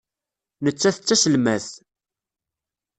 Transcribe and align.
Nettat 0.63 0.97
d 1.01 1.03
taselmadt. 1.03 1.69